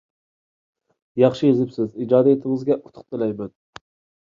[1.25, 3.57] ياخشى يېزىپسىز، ئىجادىيىتىڭىزگە ئۇتۇق تىلەيمەن.